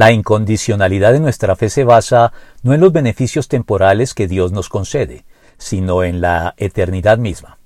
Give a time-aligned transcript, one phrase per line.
[0.00, 4.70] La incondicionalidad de nuestra fe se basa no en los beneficios temporales que Dios nos
[4.70, 5.26] concede,
[5.58, 7.58] sino en la eternidad misma.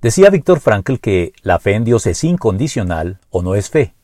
[0.00, 3.96] Decía Víctor Frankl que la fe en Dios es incondicional o no es fe.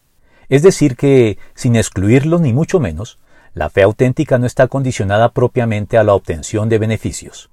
[0.51, 3.19] Es decir, que, sin excluirlo ni mucho menos,
[3.55, 7.49] la fe auténtica no está condicionada propiamente a la obtención de beneficios.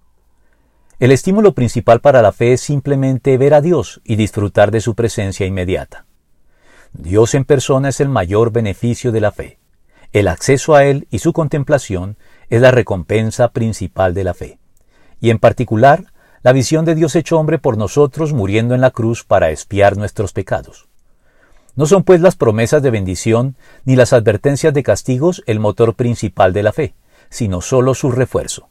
[1.00, 4.94] El estímulo principal para la fe es simplemente ver a Dios y disfrutar de su
[4.94, 6.06] presencia inmediata.
[6.94, 9.60] Dios en persona es el mayor beneficio de la fe.
[10.12, 12.18] El acceso a Él y su contemplación
[12.50, 14.60] es la recompensa principal de la fe.
[15.22, 16.06] Y en particular,
[16.44, 20.34] la visión de Dios hecho hombre por nosotros muriendo en la cruz para expiar nuestros
[20.34, 20.90] pecados.
[21.76, 26.52] No son pues las promesas de bendición ni las advertencias de castigos el motor principal
[26.52, 26.94] de la fe,
[27.30, 28.68] sino sólo su refuerzo.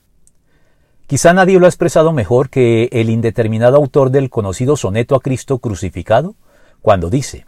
[1.06, 5.58] Quizá nadie lo ha expresado mejor que el indeterminado autor del conocido soneto a Cristo
[5.58, 6.34] crucificado,
[6.82, 7.46] cuando dice,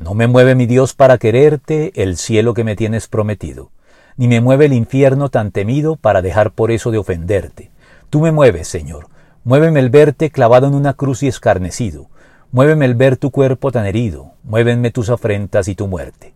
[0.00, 3.70] No me mueve mi Dios para quererte el cielo que me tienes prometido,
[4.16, 7.70] ni me mueve el infierno tan temido para dejar por eso de ofenderte.
[8.08, 9.06] Tú me mueves, Señor,
[9.42, 12.08] Muéveme el verte clavado en una cruz y escarnecido.
[12.52, 14.32] Muéveme el ver tu cuerpo tan herido.
[14.44, 16.34] Muévenme tus afrentas y tu muerte.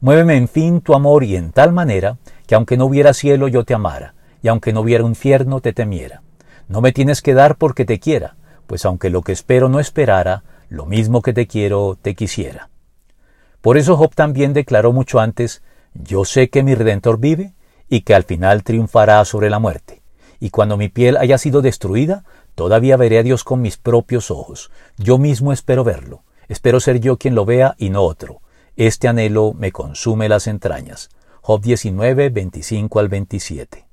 [0.00, 3.64] Muéveme en fin tu amor y en tal manera que aunque no hubiera cielo yo
[3.64, 6.22] te amara, y aunque no hubiera infierno te temiera.
[6.66, 8.36] No me tienes que dar porque te quiera,
[8.66, 12.70] pues aunque lo que espero no esperara, lo mismo que te quiero te quisiera.
[13.66, 15.60] Por eso Job también declaró mucho antes,
[15.92, 17.54] yo sé que mi Redentor vive
[17.88, 20.02] y que al final triunfará sobre la muerte.
[20.38, 22.22] Y cuando mi piel haya sido destruida,
[22.56, 24.70] Todavía veré a Dios con mis propios ojos.
[24.96, 26.22] Yo mismo espero verlo.
[26.48, 28.40] Espero ser yo quien lo vea y no otro.
[28.76, 31.10] Este anhelo me consume las entrañas.
[31.42, 33.85] Job 19, 25 al 27.